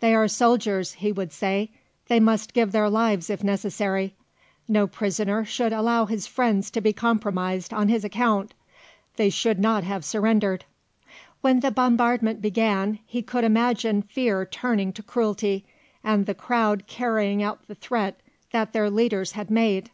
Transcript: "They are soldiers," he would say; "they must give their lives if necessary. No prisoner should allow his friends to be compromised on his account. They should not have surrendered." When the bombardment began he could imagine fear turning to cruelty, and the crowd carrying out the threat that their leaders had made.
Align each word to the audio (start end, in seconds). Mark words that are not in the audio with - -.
"They 0.00 0.14
are 0.14 0.26
soldiers," 0.26 0.94
he 0.94 1.12
would 1.12 1.34
say; 1.34 1.68
"they 2.08 2.18
must 2.18 2.54
give 2.54 2.72
their 2.72 2.88
lives 2.88 3.28
if 3.28 3.44
necessary. 3.44 4.14
No 4.66 4.86
prisoner 4.86 5.44
should 5.44 5.70
allow 5.70 6.06
his 6.06 6.26
friends 6.26 6.70
to 6.70 6.80
be 6.80 6.94
compromised 6.94 7.74
on 7.74 7.88
his 7.90 8.02
account. 8.02 8.54
They 9.16 9.28
should 9.28 9.58
not 9.58 9.84
have 9.84 10.02
surrendered." 10.02 10.64
When 11.42 11.60
the 11.60 11.70
bombardment 11.70 12.40
began 12.40 13.00
he 13.04 13.20
could 13.20 13.44
imagine 13.44 14.00
fear 14.00 14.46
turning 14.46 14.94
to 14.94 15.02
cruelty, 15.02 15.66
and 16.02 16.24
the 16.24 16.34
crowd 16.34 16.86
carrying 16.86 17.42
out 17.42 17.68
the 17.68 17.74
threat 17.74 18.18
that 18.52 18.72
their 18.72 18.88
leaders 18.88 19.32
had 19.32 19.50
made. 19.50 19.90